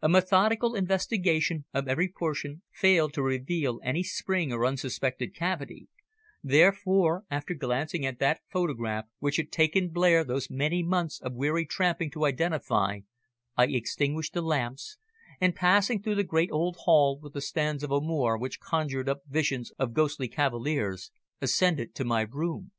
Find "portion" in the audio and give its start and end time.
2.08-2.62